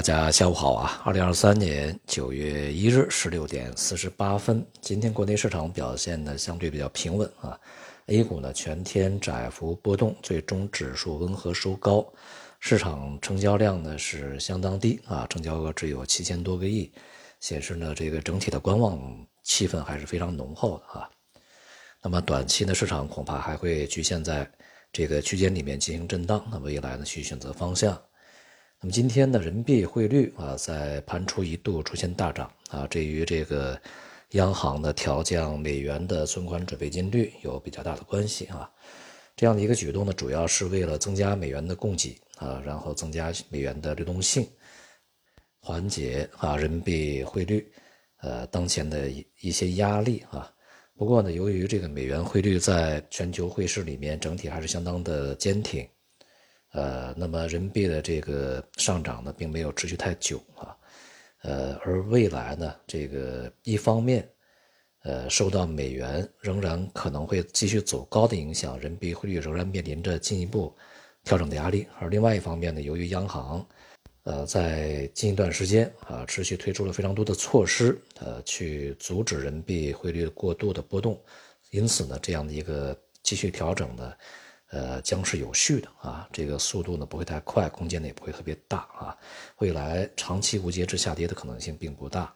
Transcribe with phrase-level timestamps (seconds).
[0.00, 1.02] 大家下午好啊！
[1.04, 7.60] 二零二三年九月一日十六点四十八分，今天国内市场表现呢相对比较平稳啊。
[8.06, 12.10] A 股呢全天窄幅波动，最终指数温和收高，
[12.60, 16.90] 市场成交量呢是相当低啊，成交额只有七千多个亿，
[17.38, 18.98] 显示呢这个整体的观望
[19.42, 21.10] 气氛还是非常浓厚的啊。
[22.00, 24.50] 那么短期呢市场恐怕还会局限在
[24.90, 28.00] 这个区间里面进行震荡，那未来呢去选择方向。
[28.82, 33.78] 那么今天的人民币汇率啊，在盘初一度出现大涨啊，这与这个
[34.30, 38.70] 央行的调降美元的存款准备金率有比较大的关系啊。
[39.36, 44.48] 这样的一个举动呢，主要是为了增加美元的供给啊，然后增加美元的流动性，
[45.60, 47.70] 缓解啊人民币汇率
[48.22, 50.50] 呃当前的一一些压力啊。
[50.96, 55.86] 不过呢，由于这个美元汇率在全球汇市里面整体还是相当的坚挺。
[56.72, 60.76] 呃，那么人民币的这个上涨呢，并没有持续太久啊，
[61.42, 64.28] 呃，而未来呢，这个一方面，
[65.02, 70.72] 呃，受到美元仍然可能会继续走高的影响，人民币汇率仍然面临着进一步
[71.24, 73.66] 调整的压力；而另外一方面呢，由于央行，
[74.22, 81.20] 呃，在近一段时间啊，持续推出了非常多的措施，呃，去阻止人民币汇率过度的波动，
[81.70, 84.12] 因此呢，这样的一个继续调整呢。
[84.70, 89.18] 呃，将是有序的啊，这个速度呢不会太快，空间呢也不会特别大啊。
[89.58, 92.32] 未来长期无节制下跌的可能性并不大，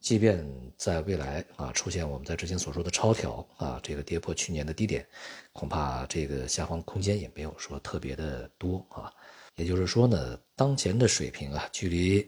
[0.00, 0.42] 即便
[0.78, 5.06] 在未来啊出现我们在之前所说的超调啊，这个跌破去年的低点，
[5.52, 9.12] 恐怕这个下方空间也没有说特别的多啊。
[9.56, 12.26] 也就是说呢，当前的水平啊，距离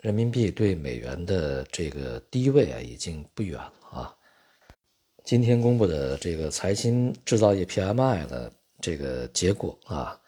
[0.00, 4.16] 人民币对美元的这个低位啊已经不远了啊。
[5.22, 8.50] 今天公布的这个财新制造业 PMI 呢。
[8.80, 10.18] 这个结果啊，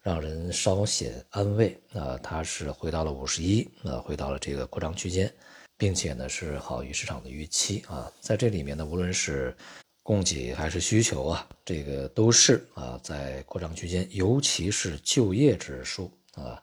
[0.00, 5.32] 让人稍显安慰啊，它是回到了五十一，啊，回到了这个扩张区间，
[5.76, 9.56] 并且呢是好于市场的预期啊，在这里面呢，无论是
[10.02, 16.62] 供给还是需求啊，这个都是啊在扩张区间，尤其是就业指数啊。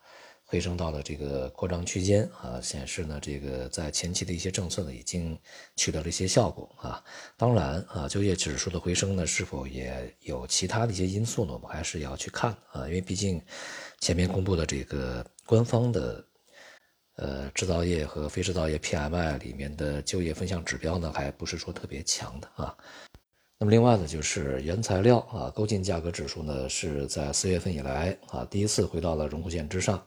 [0.53, 5.35] 回升到了这个扩张区间啊，显示呢，这个在前期的一些政策呢已经
[5.75, 7.03] 取得了一些效果啊。
[7.35, 11.53] 当然啊，就业指数的回升呢，是否也有其他的一些因素呢？
[11.53, 13.41] 我们还是要去看啊，因为毕竟
[13.99, 16.23] 前面公布的这个官方的
[17.15, 22.77] 呃制造业和非制造业 PMI 里面的就业分项指标呢，还不是说特别强的啊。
[23.57, 30.05] 那么另外呢，就是原材料啊，购进价格指数呢是在四月份以来啊第一次回到了荣枯线之上。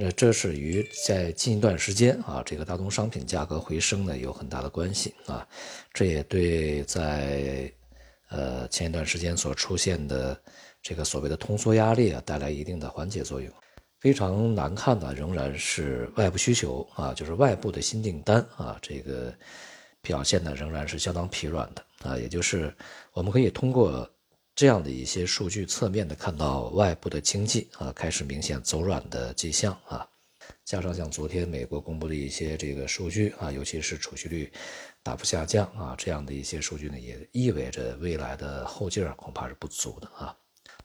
[0.00, 5.44] 那这是与在近一段时间啊，这个大宗商品价格回升呢有很大的关系啊，
[5.92, 7.68] 这也对在
[8.28, 10.40] 呃前一段时间所出现的
[10.80, 13.52] 这个所谓的通缩压力啊带来一定的缓解作用。
[13.98, 19.34] 非常难看的仍然是外部需求啊，就是外部的新订单啊，这个
[20.00, 22.72] 表现呢仍然是相当疲软的啊，也就是
[23.14, 24.08] 我们可以通过。
[24.58, 30.04] 这样的一些数据侧面的看到外部的经济啊开始明显走软的迹象啊，
[30.64, 34.52] 加上像昨天美国公布的一些这个数据啊，尤其是储蓄率
[35.00, 40.36] 大幅下降啊，这样的一些数据呢，也意味着未来的后劲儿恐怕是不足的啊。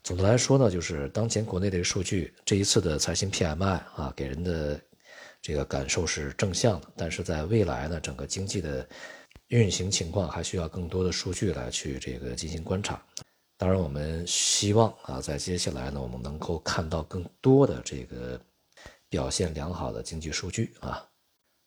[0.03, 4.79] 总的来说呢，就是当前国内的数据，这一次的财新 PMI 啊，给人的
[5.41, 8.87] 这个感受是正向的，但是在未来呢，整个经济的
[9.47, 13.03] 运行情况还需要更多的数据来去这个进行观察。
[13.57, 18.39] 当然，我们希望啊，在接下来呢，我们能够看到更多的这个
[19.07, 21.07] 表现良好的经济数据啊。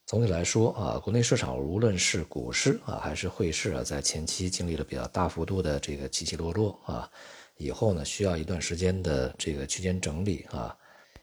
[0.04, 7.10] 总体来说啊，国内市场无论是股市啊，还是汇市啊，在前期经历了比较大幅度的这个起起落落啊，
[7.56, 10.76] 以后呢，需要一段时间的这个区间整理啊，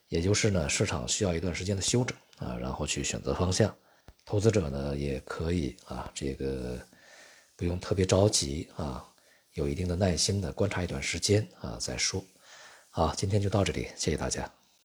[0.07, 3.73] 也就是呢，市场需要一段时间的休整啊，然后去选择方向。
[4.25, 6.79] 投资者呢，也可以啊，这个
[7.55, 9.05] 不用特别着急啊。
[9.53, 12.23] 有一定的耐心的观察一段时间啊再说，
[12.89, 14.62] 好，今天就到这里，谢谢大家。